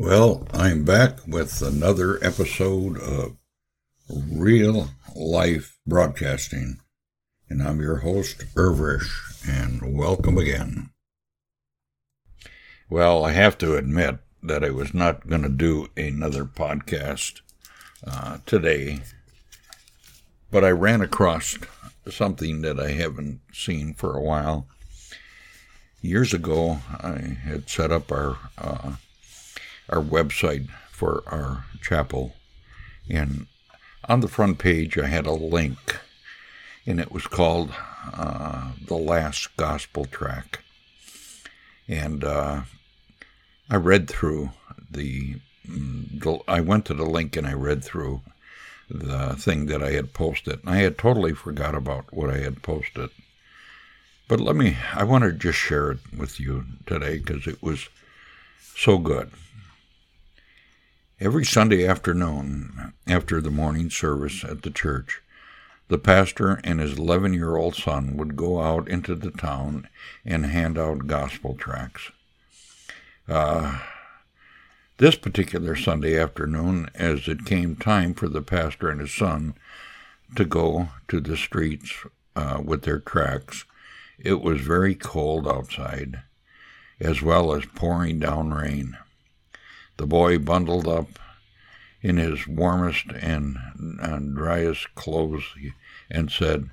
Well, 0.00 0.46
I'm 0.54 0.84
back 0.84 1.26
with 1.26 1.60
another 1.60 2.24
episode 2.24 2.98
of 2.98 3.36
Real 4.08 4.90
Life 5.16 5.76
Broadcasting, 5.88 6.78
and 7.48 7.60
I'm 7.60 7.80
your 7.80 7.96
host, 7.96 8.44
Irvish, 8.54 9.10
and 9.44 9.98
welcome 9.98 10.38
again. 10.38 10.90
Well, 12.88 13.24
I 13.24 13.32
have 13.32 13.58
to 13.58 13.74
admit 13.74 14.20
that 14.40 14.62
I 14.62 14.70
was 14.70 14.94
not 14.94 15.26
going 15.26 15.42
to 15.42 15.48
do 15.48 15.88
another 15.96 16.44
podcast 16.44 17.40
uh, 18.06 18.38
today, 18.46 19.00
but 20.52 20.62
I 20.62 20.70
ran 20.70 21.00
across 21.00 21.58
something 22.08 22.62
that 22.62 22.78
I 22.78 22.92
haven't 22.92 23.40
seen 23.52 23.94
for 23.94 24.16
a 24.16 24.22
while. 24.22 24.68
Years 26.00 26.32
ago, 26.32 26.78
I 27.00 27.36
had 27.42 27.68
set 27.68 27.90
up 27.90 28.12
our 28.12 28.38
uh, 28.56 28.92
our 29.88 30.02
website 30.02 30.68
for 30.90 31.22
our 31.26 31.64
chapel. 31.80 32.34
And 33.08 33.46
on 34.08 34.20
the 34.20 34.28
front 34.28 34.58
page, 34.58 34.98
I 34.98 35.06
had 35.06 35.26
a 35.26 35.32
link, 35.32 35.98
and 36.86 37.00
it 37.00 37.12
was 37.12 37.26
called 37.26 37.72
uh, 38.12 38.72
The 38.86 38.96
Last 38.96 39.56
Gospel 39.56 40.04
Track. 40.04 40.60
And 41.86 42.24
uh, 42.24 42.62
I 43.70 43.76
read 43.76 44.08
through 44.08 44.50
the, 44.90 45.36
mm, 45.66 46.20
the, 46.20 46.38
I 46.46 46.60
went 46.60 46.84
to 46.86 46.94
the 46.94 47.06
link 47.06 47.36
and 47.36 47.46
I 47.46 47.54
read 47.54 47.82
through 47.82 48.20
the 48.90 49.36
thing 49.36 49.66
that 49.66 49.82
I 49.82 49.92
had 49.92 50.12
posted. 50.12 50.60
And 50.60 50.70
I 50.70 50.78
had 50.78 50.98
totally 50.98 51.32
forgot 51.32 51.74
about 51.74 52.12
what 52.12 52.30
I 52.30 52.38
had 52.38 52.62
posted. 52.62 53.10
But 54.26 54.40
let 54.40 54.56
me, 54.56 54.76
I 54.94 55.04
want 55.04 55.24
to 55.24 55.32
just 55.32 55.58
share 55.58 55.92
it 55.92 55.98
with 56.16 56.38
you 56.38 56.64
today 56.86 57.18
because 57.18 57.46
it 57.46 57.62
was 57.62 57.88
so 58.76 58.98
good. 58.98 59.30
Every 61.20 61.44
Sunday 61.44 61.84
afternoon, 61.84 62.92
after 63.08 63.40
the 63.40 63.50
morning 63.50 63.90
service 63.90 64.44
at 64.44 64.62
the 64.62 64.70
church, 64.70 65.20
the 65.88 65.98
pastor 65.98 66.60
and 66.62 66.78
his 66.78 66.96
11 66.96 67.34
year 67.34 67.56
old 67.56 67.74
son 67.74 68.16
would 68.16 68.36
go 68.36 68.62
out 68.62 68.86
into 68.86 69.16
the 69.16 69.32
town 69.32 69.88
and 70.24 70.46
hand 70.46 70.78
out 70.78 71.08
gospel 71.08 71.56
tracts. 71.56 72.12
Uh, 73.28 73.80
this 74.98 75.16
particular 75.16 75.74
Sunday 75.74 76.16
afternoon, 76.16 76.88
as 76.94 77.26
it 77.26 77.44
came 77.44 77.74
time 77.74 78.14
for 78.14 78.28
the 78.28 78.40
pastor 78.40 78.88
and 78.88 79.00
his 79.00 79.12
son 79.12 79.54
to 80.36 80.44
go 80.44 80.90
to 81.08 81.18
the 81.18 81.36
streets 81.36 81.96
uh, 82.36 82.62
with 82.64 82.82
their 82.82 83.00
tracts, 83.00 83.64
it 84.20 84.40
was 84.40 84.60
very 84.60 84.94
cold 84.94 85.48
outside, 85.48 86.22
as 87.00 87.20
well 87.20 87.52
as 87.52 87.64
pouring 87.74 88.20
down 88.20 88.54
rain. 88.54 88.96
The 89.98 90.06
boy 90.06 90.38
bundled 90.38 90.88
up 90.88 91.18
in 92.00 92.16
his 92.16 92.46
warmest 92.46 93.06
and, 93.20 93.56
and 94.00 94.34
driest 94.34 94.94
clothes 94.94 95.44
and 96.10 96.30
said, 96.30 96.70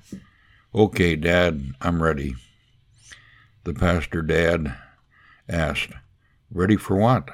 Okay, 0.74 1.16
Dad, 1.16 1.74
I'm 1.80 2.02
ready. 2.02 2.34
The 3.64 3.74
pastor 3.74 4.22
dad 4.22 4.76
asked, 5.48 5.90
Ready 6.50 6.76
for 6.76 6.96
what? 6.96 7.28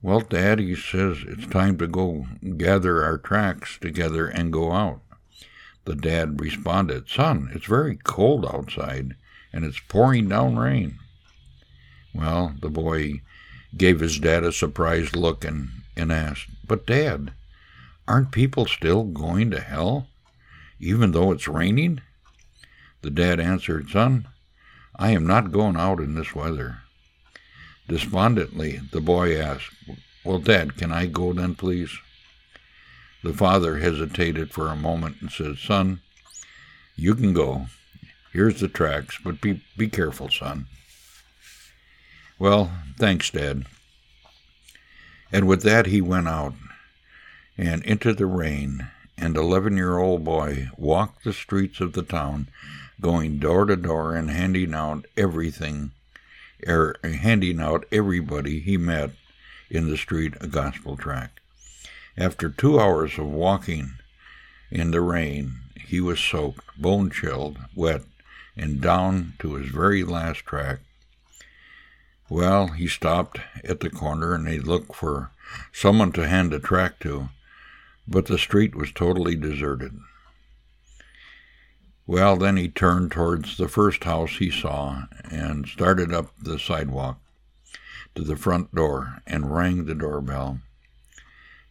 Well, 0.00 0.20
Dad, 0.20 0.58
he 0.58 0.76
says, 0.76 1.24
it's 1.26 1.46
time 1.46 1.78
to 1.78 1.86
go 1.86 2.26
gather 2.58 3.02
our 3.02 3.16
tracts 3.16 3.78
together 3.78 4.28
and 4.28 4.52
go 4.52 4.70
out. 4.70 5.00
The 5.86 5.96
dad 5.96 6.40
responded, 6.42 7.08
Son, 7.08 7.50
it's 7.54 7.64
very 7.64 7.96
cold 8.04 8.44
outside, 8.44 9.16
and 9.50 9.64
it's 9.64 9.80
pouring 9.80 10.28
down 10.28 10.58
rain. 10.58 10.98
Well, 12.14 12.54
the 12.60 12.68
boy 12.68 13.22
gave 13.76 14.00
his 14.00 14.18
dad 14.18 14.44
a 14.44 14.52
surprised 14.52 15.16
look 15.16 15.44
and, 15.44 15.68
and 15.96 16.12
asked, 16.12 16.46
But, 16.66 16.86
Dad, 16.86 17.32
aren't 18.06 18.32
people 18.32 18.66
still 18.66 19.04
going 19.04 19.50
to 19.50 19.60
hell, 19.60 20.08
even 20.78 21.12
though 21.12 21.32
it's 21.32 21.48
raining? 21.48 22.00
The 23.02 23.10
dad 23.10 23.40
answered, 23.40 23.90
Son, 23.90 24.26
I 24.96 25.10
am 25.10 25.26
not 25.26 25.52
going 25.52 25.76
out 25.76 26.00
in 26.00 26.14
this 26.14 26.34
weather. 26.34 26.78
Despondently, 27.88 28.80
the 28.92 29.00
boy 29.00 29.38
asked, 29.38 29.70
Well, 30.24 30.38
Dad, 30.38 30.76
can 30.76 30.90
I 30.92 31.06
go 31.06 31.32
then, 31.32 31.54
please? 31.54 31.90
The 33.22 33.34
father 33.34 33.78
hesitated 33.78 34.52
for 34.52 34.68
a 34.68 34.76
moment 34.76 35.16
and 35.20 35.30
said, 35.30 35.58
Son, 35.58 36.00
you 36.96 37.14
can 37.14 37.32
go. 37.32 37.66
Here's 38.32 38.60
the 38.60 38.68
tracks, 38.68 39.18
but 39.22 39.40
be, 39.40 39.62
be 39.76 39.88
careful, 39.88 40.30
son. 40.30 40.66
Well, 42.38 42.72
thanks, 42.98 43.30
Dad. 43.30 43.64
And 45.30 45.46
with 45.46 45.62
that, 45.62 45.86
he 45.86 46.00
went 46.00 46.28
out 46.28 46.54
and 47.56 47.84
into 47.84 48.12
the 48.12 48.26
rain, 48.26 48.88
and 49.16 49.36
eleven 49.36 49.76
year 49.76 49.98
old 49.98 50.24
boy 50.24 50.68
walked 50.76 51.22
the 51.22 51.32
streets 51.32 51.80
of 51.80 51.92
the 51.92 52.02
town, 52.02 52.48
going 53.00 53.38
door 53.38 53.66
to 53.66 53.76
door 53.76 54.16
and 54.16 54.30
handing 54.30 54.74
out 54.74 55.06
everything, 55.16 55.92
er, 56.66 56.96
handing 57.04 57.60
out 57.60 57.86
everybody 57.92 58.58
he 58.58 58.76
met 58.76 59.10
in 59.70 59.88
the 59.88 59.96
street 59.96 60.34
a 60.40 60.48
gospel 60.48 60.96
tract. 60.96 61.38
After 62.16 62.48
two 62.48 62.80
hours 62.80 63.16
of 63.18 63.26
walking 63.26 63.92
in 64.70 64.90
the 64.90 65.00
rain, 65.00 65.54
he 65.86 66.00
was 66.00 66.18
soaked, 66.18 66.80
bone 66.80 67.10
chilled, 67.10 67.58
wet, 67.76 68.02
and 68.56 68.80
down 68.80 69.34
to 69.38 69.54
his 69.54 69.68
very 69.68 70.02
last 70.02 70.40
tract 70.40 70.82
well, 72.28 72.68
he 72.68 72.86
stopped 72.86 73.40
at 73.64 73.80
the 73.80 73.90
corner 73.90 74.34
and 74.34 74.48
he 74.48 74.58
looked 74.58 74.94
for 74.94 75.30
someone 75.72 76.12
to 76.12 76.28
hand 76.28 76.52
a 76.52 76.58
tract 76.58 77.00
to, 77.02 77.28
but 78.08 78.26
the 78.26 78.38
street 78.38 78.74
was 78.74 78.92
totally 78.92 79.36
deserted. 79.36 79.98
Well, 82.06 82.36
then 82.36 82.56
he 82.56 82.68
turned 82.68 83.12
towards 83.12 83.56
the 83.56 83.68
first 83.68 84.04
house 84.04 84.36
he 84.36 84.50
saw 84.50 85.04
and 85.30 85.66
started 85.66 86.12
up 86.12 86.32
the 86.40 86.58
sidewalk 86.58 87.18
to 88.14 88.22
the 88.22 88.36
front 88.36 88.74
door 88.74 89.22
and 89.26 89.54
rang 89.54 89.86
the 89.86 89.94
doorbell. 89.94 90.60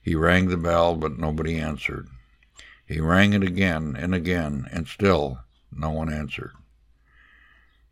He 0.02 0.16
rang 0.16 0.50
the 0.50 0.58
bell, 0.58 0.96
but 0.96 1.20
nobody 1.20 1.58
answered. 1.58 2.08
He 2.86 3.00
rang 3.00 3.34
it 3.34 3.44
again 3.44 3.96
and 3.98 4.14
again, 4.14 4.68
and 4.72 4.88
still 4.88 5.40
no 5.72 5.92
one 5.92 6.12
answered. 6.12 6.52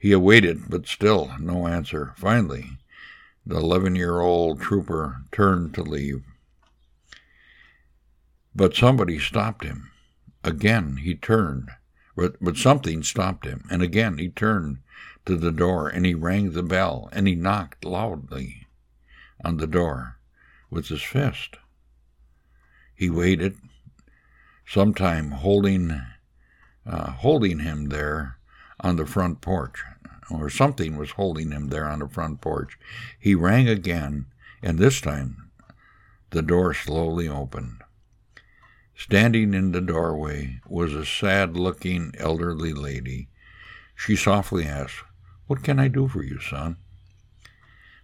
He 0.02 0.14
awaited, 0.14 0.68
but 0.68 0.88
still 0.88 1.32
no 1.40 1.68
answer. 1.68 2.16
Finally, 2.18 2.80
the 3.46 3.58
11 3.58 3.96
year 3.96 4.20
old 4.20 4.60
trooper 4.60 5.22
turned 5.32 5.76
to 5.76 5.84
leave. 5.84 6.24
But 8.56 8.76
somebody 8.76 9.20
stopped 9.20 9.64
him. 9.64 9.92
Again 10.44 10.98
he 10.98 11.14
turned, 11.14 11.70
but, 12.16 12.38
but 12.42 12.58
something 12.58 13.04
stopped 13.04 13.46
him, 13.46 13.64
and 13.70 13.84
again 13.84 14.18
he 14.18 14.30
turned 14.30 14.80
to 15.28 15.38
the 15.38 15.52
door 15.52 15.88
and 15.88 16.04
he 16.04 16.16
rang 16.16 16.54
the 16.54 16.64
bell 16.64 17.08
and 17.12 17.28
he 17.28 17.36
knocked 17.36 17.86
loudly 17.86 18.66
on 19.46 19.58
the 19.58 19.68
door 19.68 20.18
with 20.72 20.88
his 20.88 21.04
fist. 21.04 21.58
He 22.96 23.12
waited, 23.12 23.56
sometime 24.66 25.30
holding, 25.30 26.02
uh, 26.88 27.12
holding 27.12 27.60
him 27.60 27.90
there 27.90 28.40
on 28.82 28.96
the 28.98 29.06
front 29.06 29.42
porch, 29.42 29.84
or 30.30 30.50
something 30.50 30.98
was 30.98 31.12
holding 31.12 31.52
him 31.52 31.70
there 31.70 31.88
on 31.88 32.00
the 32.00 32.08
front 32.08 32.42
porch. 32.42 32.78
He 33.20 33.36
rang 33.36 33.70
again, 33.70 34.26
and 34.62 34.78
this 34.78 35.00
time 35.02 35.52
the 36.32 36.42
door 36.42 36.74
slowly 36.74 37.28
opened. 37.28 37.82
Standing 38.96 39.54
in 39.54 39.72
the 39.72 39.82
doorway 39.82 40.60
was 40.68 40.94
a 40.94 41.06
sad 41.06 41.58
looking 41.58 42.14
elderly 42.18 42.72
lady. 42.72 43.28
She 43.96 44.16
softly 44.16 44.66
asked, 44.66 45.04
What 45.48 45.64
can 45.64 45.80
I 45.80 45.88
do 45.88 46.08
for 46.08 46.24
you, 46.24 46.40
son? 46.40 46.78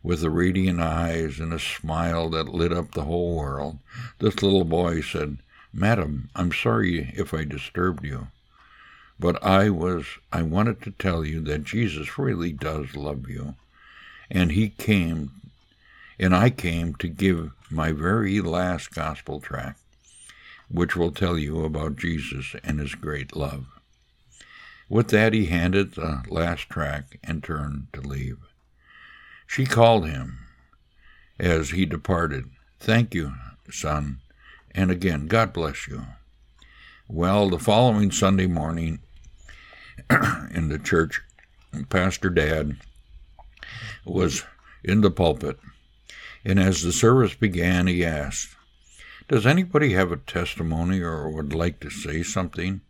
With 0.03 0.21
the 0.21 0.29
radiant 0.29 0.81
eyes 0.81 1.39
and 1.39 1.53
a 1.53 1.59
smile 1.59 2.29
that 2.29 2.49
lit 2.49 2.73
up 2.73 2.91
the 2.91 3.05
whole 3.05 3.35
world, 3.35 3.79
this 4.19 4.41
little 4.41 4.63
boy 4.63 5.01
said, 5.01 5.37
Madam, 5.71 6.29
I'm 6.35 6.51
sorry 6.51 7.13
if 7.15 7.33
I 7.33 7.43
disturbed 7.43 8.03
you. 8.03 8.27
But 9.19 9.43
I 9.43 9.69
was, 9.69 10.05
I 10.31 10.43
wanted 10.43 10.81
to 10.83 10.91
tell 10.91 11.25
you 11.25 11.41
that 11.41 11.63
Jesus 11.63 12.17
really 12.17 12.51
does 12.51 12.95
love 12.95 13.29
you. 13.29 13.55
And 14.29 14.51
he 14.51 14.69
came, 14.69 15.31
and 16.19 16.35
I 16.35 16.49
came 16.49 16.93
to 16.95 17.07
give 17.07 17.51
my 17.71 17.91
very 17.91 18.41
last 18.41 18.93
gospel 18.93 19.39
tract, 19.39 19.79
which 20.69 20.95
will 20.95 21.11
tell 21.11 21.37
you 21.37 21.63
about 21.63 21.95
Jesus 21.95 22.55
and 22.63 22.79
his 22.79 22.93
great 22.93 23.35
love. 23.35 23.65
With 24.89 25.09
that, 25.09 25.33
he 25.33 25.47
handed 25.47 25.93
the 25.93 26.23
last 26.29 26.69
tract 26.69 27.17
and 27.23 27.43
turned 27.43 27.87
to 27.93 28.01
leave. 28.01 28.37
She 29.47 29.65
called 29.65 30.07
him 30.07 30.39
as 31.39 31.71
he 31.71 31.85
departed. 31.85 32.51
Thank 32.79 33.15
you, 33.15 33.33
son, 33.71 34.19
and 34.71 34.91
again, 34.91 35.27
God 35.27 35.53
bless 35.53 35.87
you. 35.87 36.03
Well, 37.07 37.49
the 37.49 37.59
following 37.59 38.11
Sunday 38.11 38.47
morning, 38.47 38.99
in 40.51 40.69
the 40.69 40.79
church, 40.79 41.21
Pastor 41.89 42.29
Dad 42.29 42.77
was 44.05 44.43
in 44.83 45.01
the 45.01 45.11
pulpit, 45.11 45.59
And 46.45 46.59
as 46.59 46.81
the 46.81 46.93
service 46.93 47.35
began, 47.35 47.87
he 47.87 48.05
asked, 48.05 48.55
Does 49.27 49.45
anybody 49.45 49.93
have 49.93 50.11
a 50.11 50.17
testimony 50.17 51.01
or 51.01 51.29
would 51.29 51.53
like 51.53 51.79
to 51.81 51.89
say 51.89 52.23
something? 52.23 52.81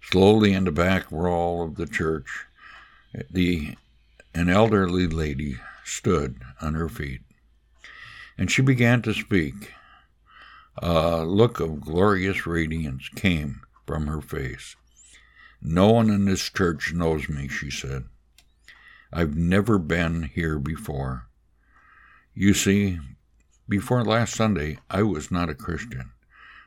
Slowly 0.00 0.52
in 0.52 0.64
the 0.64 0.72
back 0.72 1.10
row 1.10 1.62
of 1.62 1.76
the 1.76 1.86
church, 1.86 2.46
the 3.30 3.76
an 4.34 4.48
elderly 4.48 5.06
lady 5.06 5.58
stood 5.84 6.40
on 6.60 6.74
her 6.74 6.88
feet, 6.88 7.20
and 8.36 8.50
she 8.50 8.62
began 8.62 9.00
to 9.02 9.14
speak. 9.14 9.72
A 10.78 11.24
look 11.24 11.60
of 11.60 11.80
glorious 11.80 12.46
radiance 12.46 13.08
came 13.10 13.60
from 13.86 14.08
her 14.08 14.20
face. 14.20 14.74
No 15.62 15.90
one 15.90 16.10
in 16.10 16.24
this 16.24 16.48
church 16.50 16.92
knows 16.92 17.28
me, 17.28 17.48
she 17.48 17.70
said. 17.70 18.04
I've 19.12 19.36
never 19.36 19.78
been 19.78 20.24
here 20.34 20.58
before. 20.58 21.28
You 22.34 22.52
see, 22.52 22.98
before 23.68 24.04
last 24.04 24.34
Sunday, 24.34 24.78
I 24.90 25.02
was 25.02 25.30
not 25.30 25.48
a 25.48 25.54
Christian. 25.54 26.10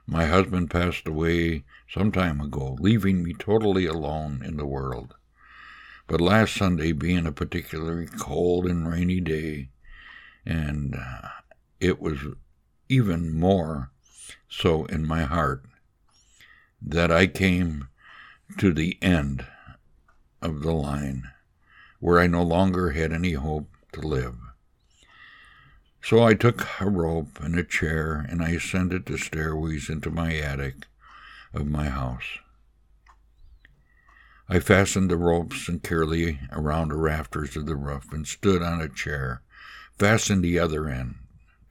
My 0.07 0.25
husband 0.25 0.72
passed 0.72 1.07
away 1.07 1.66
some 1.89 2.12
time 2.12 2.39
ago, 2.39 2.78
leaving 2.80 3.24
me 3.24 3.34
totally 3.34 3.86
alone 3.86 4.42
in 4.44 4.56
the 4.56 4.66
world. 4.66 5.13
But 6.07 6.22
last 6.22 6.56
Sunday, 6.56 6.94
being 6.94 7.25
a 7.25 7.34
particularly 7.34 8.07
cold 8.07 8.66
and 8.66 8.89
rainy 8.89 9.19
day, 9.19 9.69
and 10.45 10.95
uh, 10.95 11.28
it 11.81 12.00
was 12.00 12.19
even 12.88 13.38
more 13.38 13.92
so 14.48 14.86
in 14.86 15.06
my 15.06 15.24
heart 15.24 15.66
that 16.81 17.12
I 17.12 17.28
came 17.28 17.89
to 18.57 18.73
the 18.73 18.97
end 19.01 19.45
of 20.41 20.61
the 20.61 20.71
line 20.71 21.31
where 21.99 22.19
I 22.19 22.27
no 22.27 22.44
longer 22.44 22.91
had 22.91 23.11
any 23.11 23.33
hope 23.33 23.69
to 23.94 24.01
live. 24.01 24.35
So 26.01 26.23
I 26.23 26.35
took 26.35 26.65
a 26.79 26.89
rope 26.89 27.39
and 27.41 27.57
a 27.57 27.63
chair 27.63 28.25
and 28.29 28.41
I 28.41 28.51
ascended 28.51 29.05
the 29.05 29.17
stairways 29.17 29.89
into 29.89 30.09
my 30.09 30.35
attic 30.35 30.85
of 31.53 31.67
my 31.67 31.89
house. 31.89 32.39
I 34.47 34.59
fastened 34.59 35.11
the 35.11 35.17
ropes 35.17 35.65
securely 35.65 36.39
around 36.51 36.89
the 36.89 36.95
rafters 36.95 37.57
of 37.57 37.65
the 37.65 37.75
roof 37.75 38.13
and 38.13 38.25
stood 38.25 38.61
on 38.61 38.79
a 38.79 38.88
chair, 38.88 39.41
fastened 39.97 40.43
the 40.43 40.59
other 40.59 40.88
end 40.88 41.15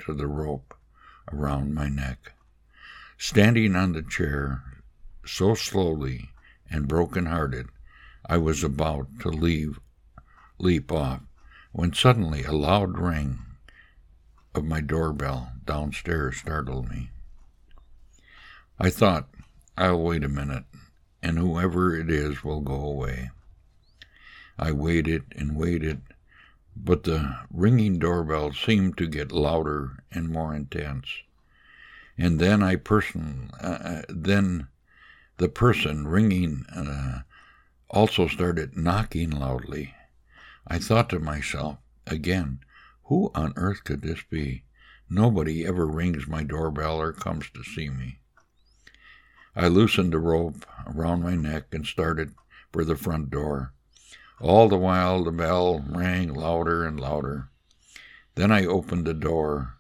to 0.00 0.12
the 0.12 0.26
rope 0.26 0.75
around 1.32 1.72
my 1.72 1.88
neck. 1.88 2.32
Standing 3.17 3.75
on 3.75 3.93
the 3.93 4.02
chair, 4.02 4.62
so 5.25 5.55
slowly 5.55 6.31
and 6.71 6.89
broken 6.89 7.27
hearted, 7.27 7.69
I 8.29 8.39
was 8.39 8.65
about 8.65 9.09
to 9.21 9.29
leave, 9.29 9.79
leap 10.59 10.91
off, 10.91 11.21
when 11.73 11.93
suddenly 11.93 12.43
a 12.43 12.53
loud 12.53 12.99
ring 12.99 13.39
of 14.55 14.65
my 14.65 14.81
doorbell 14.81 15.53
downstairs 15.65 16.39
startled 16.39 16.89
me. 16.89 17.11
I 18.79 18.91
thought, 18.91 19.29
I'll 19.77 20.03
wait 20.03 20.25
a 20.25 20.29
minute, 20.29 20.65
and 21.23 21.39
whoever 21.39 21.95
it 21.95 22.11
is 22.11 22.43
will 22.43 22.61
go 22.61 22.75
away. 22.75 23.31
I 24.59 24.73
waited 24.73 25.25
and 25.37 25.57
waited, 25.57 26.03
but 26.75 27.05
the 27.05 27.37
ringing 27.51 27.99
doorbell 27.99 28.53
seemed 28.53 28.97
to 28.99 29.07
get 29.07 29.33
louder 29.33 30.03
and 30.11 30.31
more 30.31 30.55
intense. 30.55 31.09
And 32.17 32.39
then 32.39 32.63
I 32.63 32.77
person, 32.77 33.51
uh, 33.61 33.67
uh 33.67 34.03
then 34.09 34.69
the 35.38 35.49
person 35.49 36.06
ringing 36.06 36.65
uh, 36.75 37.21
also 37.91 38.27
started 38.27 38.77
knocking 38.77 39.31
loudly. 39.31 39.94
I 40.67 40.79
thought 40.79 41.11
to 41.11 41.19
myself, 41.19 41.79
again, 42.06 42.61
who 43.05 43.31
on 43.35 43.53
earth 43.56 43.85
could 43.85 44.03
this 44.03 44.23
be? 44.31 44.65
Nobody 45.09 45.65
ever 45.65 45.87
rings 45.87 46.27
my 46.27 46.43
doorbell 46.43 47.00
or 47.00 47.12
comes 47.12 47.49
to 47.50 47.62
see 47.62 47.88
me. 47.88 48.19
I 49.55 49.69
loosened 49.69 50.12
the 50.12 50.19
rope 50.19 50.67
around 50.87 51.23
my 51.23 51.37
neck 51.37 51.73
and 51.73 51.87
started 51.87 52.35
for 52.73 52.85
the 52.85 52.97
front 52.97 53.31
door. 53.31 53.73
All 54.41 54.69
the 54.69 54.77
while 54.77 55.25
the 55.25 55.32
bell 55.32 55.85
rang 55.89 56.35
louder 56.35 56.85
and 56.85 56.99
louder. 57.00 57.49
Then 58.35 58.53
I 58.53 58.67
opened 58.67 59.06
the 59.06 59.15
door, 59.15 59.79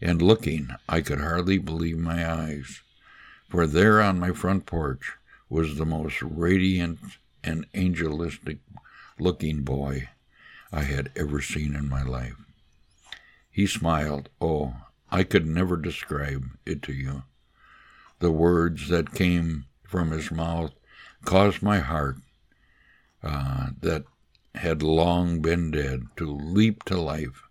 and 0.00 0.20
looking, 0.20 0.68
I 0.86 1.00
could 1.00 1.20
hardly 1.20 1.56
believe 1.56 1.96
my 1.96 2.30
eyes, 2.30 2.82
for 3.54 3.68
there 3.68 4.02
on 4.02 4.18
my 4.18 4.32
front 4.32 4.66
porch 4.66 5.12
was 5.48 5.76
the 5.76 5.86
most 5.86 6.20
radiant 6.22 6.98
and 7.44 7.64
angelistic 7.72 8.58
looking 9.16 9.62
boy 9.62 10.08
I 10.72 10.82
had 10.82 11.12
ever 11.14 11.40
seen 11.40 11.76
in 11.76 11.88
my 11.88 12.02
life. 12.02 12.34
He 13.48 13.68
smiled. 13.68 14.28
Oh, 14.40 14.74
I 15.08 15.22
could 15.22 15.46
never 15.46 15.76
describe 15.76 16.46
it 16.66 16.82
to 16.82 16.92
you. 16.92 17.22
The 18.18 18.32
words 18.32 18.88
that 18.88 19.14
came 19.14 19.66
from 19.84 20.10
his 20.10 20.32
mouth 20.32 20.72
caused 21.24 21.62
my 21.62 21.78
heart, 21.78 22.16
uh, 23.22 23.68
that 23.80 24.02
had 24.56 24.82
long 24.82 25.40
been 25.40 25.70
dead, 25.70 26.08
to 26.16 26.26
leap 26.28 26.82
to 26.86 27.00
life 27.00 27.44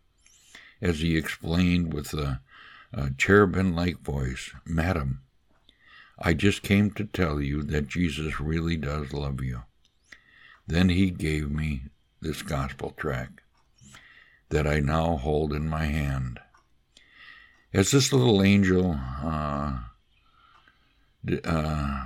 as 0.82 1.00
he 1.00 1.16
explained 1.16 1.94
with 1.94 2.14
a, 2.14 2.42
a 2.92 3.12
cherubim 3.12 3.74
like 3.74 4.02
voice, 4.02 4.52
Madam, 4.66 5.22
I 6.20 6.34
just 6.34 6.62
came 6.62 6.92
to 6.92 7.06
tell 7.06 7.42
you 7.42 7.64
that 7.64 7.88
Jesus 7.88 8.40
really 8.40 8.78
does 8.78 9.14
love 9.14 9.42
you. 9.42 9.64
Then 10.68 10.90
he 10.90 11.10
gave 11.10 11.50
me 11.52 11.84
this 12.22 12.42
gospel 12.42 12.94
tract 12.96 13.42
that 14.50 14.68
I 14.68 14.80
now 14.80 15.18
hold 15.18 15.52
in 15.52 15.68
my 15.68 15.86
hand. 15.86 16.40
As 17.74 17.92
this 17.92 18.14
little 18.14 18.44
angel 18.44 19.00
uh, 19.24 19.80
uh, 21.44 22.06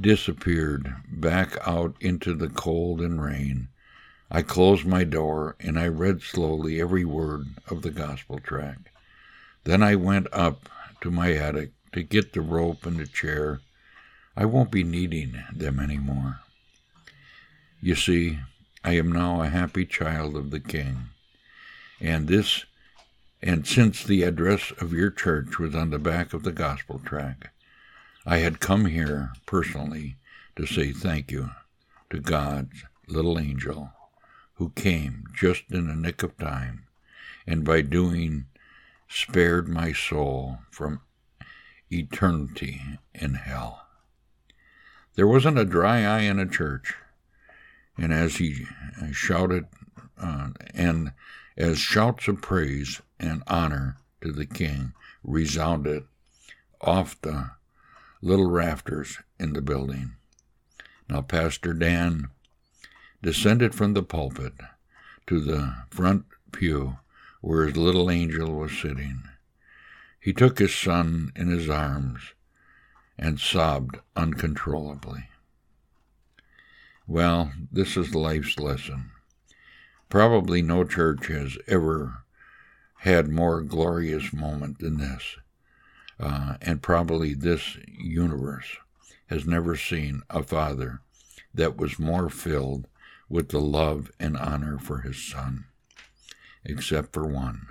disappeared 0.00 0.94
back 1.08 1.56
out 1.66 1.96
into 2.00 2.34
the 2.34 2.48
cold 2.48 3.00
and 3.00 3.22
rain, 3.22 3.68
I 4.30 4.42
closed 4.42 4.86
my 4.86 5.04
door 5.04 5.56
and 5.60 5.78
I 5.78 5.88
read 5.88 6.22
slowly 6.22 6.80
every 6.80 7.04
word 7.04 7.46
of 7.68 7.82
the 7.82 7.90
gospel 7.90 8.38
tract. 8.38 8.88
Then 9.64 9.82
I 9.82 9.96
went 9.96 10.28
up 10.32 10.68
to 11.02 11.10
my 11.10 11.32
attic 11.32 11.72
to 11.94 12.02
get 12.02 12.32
the 12.32 12.40
rope 12.40 12.84
and 12.84 12.98
the 12.98 13.06
chair. 13.06 13.60
I 14.36 14.44
won't 14.44 14.72
be 14.72 14.82
needing 14.82 15.42
them 15.54 15.78
any 15.78 15.96
more. 15.96 16.40
You 17.80 17.94
see, 17.94 18.40
I 18.82 18.96
am 18.96 19.12
now 19.12 19.40
a 19.40 19.48
happy 19.48 19.86
child 19.86 20.36
of 20.36 20.50
the 20.50 20.58
King. 20.58 21.10
And 22.00 22.26
this, 22.26 22.64
and 23.40 23.64
since 23.66 24.02
the 24.02 24.24
address 24.24 24.72
of 24.80 24.92
your 24.92 25.10
church 25.10 25.58
was 25.60 25.74
on 25.74 25.90
the 25.90 26.00
back 26.00 26.34
of 26.34 26.42
the 26.42 26.52
gospel 26.52 27.00
tract, 27.04 27.48
I 28.26 28.38
had 28.38 28.58
come 28.58 28.86
here 28.86 29.32
personally 29.46 30.16
to 30.56 30.66
say 30.66 30.92
thank 30.92 31.30
you 31.30 31.50
to 32.10 32.18
God's 32.18 32.84
little 33.06 33.38
angel 33.38 33.92
who 34.54 34.70
came 34.70 35.24
just 35.32 35.70
in 35.70 35.86
the 35.86 35.94
nick 35.94 36.22
of 36.22 36.36
time, 36.38 36.86
and 37.46 37.64
by 37.64 37.82
doing 37.82 38.46
spared 39.08 39.68
my 39.68 39.92
soul 39.92 40.58
from 40.70 41.00
eternity 41.94 42.80
in 43.14 43.34
hell. 43.34 43.86
There 45.14 45.26
wasn't 45.26 45.58
a 45.58 45.64
dry 45.64 46.04
eye 46.04 46.22
in 46.22 46.38
a 46.38 46.46
church 46.46 46.94
and 47.96 48.12
as 48.12 48.36
he 48.36 48.66
shouted, 49.12 49.66
uh, 50.18 50.48
and 50.74 51.12
as 51.56 51.78
shouts 51.78 52.28
of 52.28 52.42
praise 52.42 53.00
and 53.20 53.42
honor 53.46 53.96
to 54.20 54.32
the 54.32 54.46
king 54.46 54.92
resounded 55.22 56.04
off 56.80 57.20
the 57.20 57.50
little 58.20 58.50
rafters 58.50 59.18
in 59.38 59.52
the 59.52 59.62
building. 59.62 60.14
Now, 61.08 61.20
Pastor 61.22 61.72
Dan 61.72 62.28
descended 63.22 63.74
from 63.74 63.94
the 63.94 64.02
pulpit 64.02 64.54
to 65.26 65.40
the 65.40 65.74
front 65.90 66.24
pew 66.52 66.98
where 67.40 67.66
his 67.66 67.76
little 67.76 68.10
angel 68.10 68.52
was 68.54 68.72
sitting. 68.72 69.22
He 70.24 70.32
took 70.32 70.58
his 70.58 70.74
son 70.74 71.32
in 71.36 71.48
his 71.48 71.68
arms 71.68 72.32
and 73.18 73.38
sobbed 73.38 73.98
uncontrollably. 74.16 75.28
Well, 77.06 77.52
this 77.70 77.98
is 77.98 78.14
life's 78.14 78.58
lesson. 78.58 79.10
Probably 80.08 80.62
no 80.62 80.84
church 80.84 81.26
has 81.26 81.58
ever 81.66 82.22
had 83.00 83.28
more 83.28 83.60
glorious 83.60 84.32
moment 84.32 84.78
than 84.78 84.96
this, 84.96 85.36
uh, 86.18 86.56
and 86.62 86.80
probably 86.80 87.34
this 87.34 87.76
universe 87.86 88.78
has 89.26 89.46
never 89.46 89.76
seen 89.76 90.22
a 90.30 90.42
father 90.42 91.02
that 91.52 91.76
was 91.76 91.98
more 91.98 92.30
filled 92.30 92.86
with 93.28 93.50
the 93.50 93.60
love 93.60 94.10
and 94.18 94.38
honor 94.38 94.78
for 94.78 95.02
his 95.02 95.22
son, 95.22 95.66
except 96.64 97.12
for 97.12 97.26
one. 97.26 97.66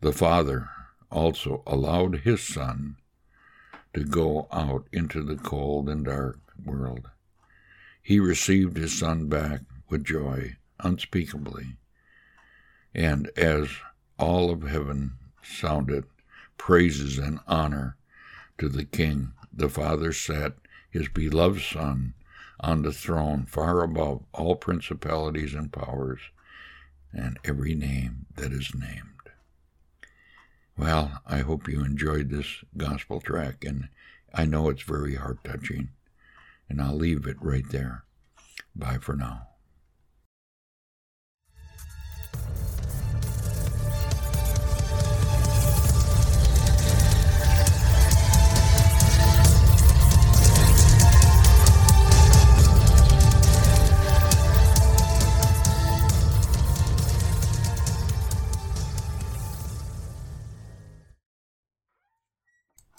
The 0.00 0.12
father 0.12 0.70
also 1.16 1.62
allowed 1.66 2.20
his 2.20 2.42
son 2.42 2.96
to 3.94 4.04
go 4.04 4.46
out 4.52 4.86
into 4.92 5.22
the 5.22 5.36
cold 5.36 5.88
and 5.88 6.04
dark 6.04 6.38
world 6.64 7.08
he 8.06 8.20
received 8.20 8.76
his 8.76 8.96
son 8.96 9.26
back 9.26 9.62
with 9.88 10.04
joy 10.04 10.54
unspeakably. 10.78 11.74
And 12.94 13.28
as 13.36 13.68
all 14.16 14.48
of 14.48 14.62
heaven 14.62 15.14
sounded 15.42 16.04
praises 16.56 17.18
and 17.18 17.40
honor 17.48 17.96
to 18.58 18.68
the 18.68 18.84
King. 18.84 19.32
The 19.52 19.68
Father 19.68 20.12
sat 20.12 20.54
his 20.88 21.08
beloved 21.08 21.62
Son 21.62 22.14
on 22.60 22.82
the 22.82 22.92
throne 22.92 23.44
far 23.44 23.82
above 23.82 24.22
all 24.32 24.54
principalities 24.54 25.52
and 25.52 25.72
powers 25.72 26.20
and 27.12 27.40
every 27.44 27.74
name 27.74 28.26
that 28.36 28.52
is 28.52 28.70
named. 28.72 29.15
Well, 30.78 31.22
I 31.26 31.38
hope 31.38 31.68
you 31.68 31.82
enjoyed 31.82 32.28
this 32.28 32.62
gospel 32.76 33.20
track, 33.20 33.64
and 33.64 33.88
I 34.34 34.44
know 34.44 34.68
it's 34.68 34.82
very 34.82 35.14
heart 35.14 35.42
touching, 35.42 35.88
and 36.68 36.82
I'll 36.82 36.96
leave 36.96 37.26
it 37.26 37.38
right 37.40 37.68
there. 37.70 38.04
Bye 38.74 38.98
for 38.98 39.16
now. 39.16 39.48